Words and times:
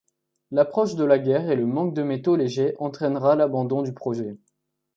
L’approche 0.49 0.95
de 0.95 1.03
la 1.03 1.19
guerre 1.19 1.51
et 1.51 1.55
le 1.55 1.67
manque 1.67 1.93
de 1.93 2.01
métaux 2.01 2.35
légers 2.35 2.73
entrainera 2.79 3.35
l’abandon 3.35 3.83
du 3.83 3.93
projet. 3.93 4.35